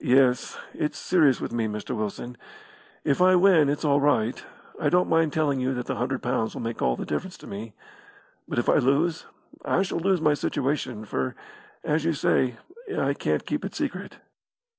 [0.00, 1.94] "Yes; it's serious with me, Mr.
[1.94, 2.38] Wilson.
[3.04, 4.42] If I win, it's all right.
[4.80, 7.46] I don't mind telling you that the hundred pounds will make all the difference to
[7.46, 7.74] me.
[8.48, 9.26] But if I lose,
[9.66, 11.36] I shall lose my situation, for,
[11.84, 12.56] as you say,
[12.98, 14.16] I can't keep it secret."